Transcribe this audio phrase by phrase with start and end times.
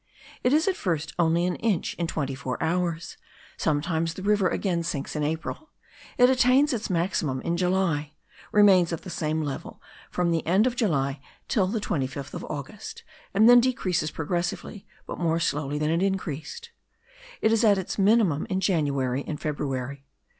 [0.43, 3.17] It is at first only an inch in twenty four hours;
[3.55, 5.69] sometimes the river again sinks in April;
[6.17, 8.15] it attains its maximum in July;
[8.51, 9.79] remains at the same level
[10.09, 13.03] from the end of July till the 25th of August;
[13.35, 16.71] and then decreases progressively, but more slowly than it increased.
[17.39, 20.03] It is at its minimum in January and February.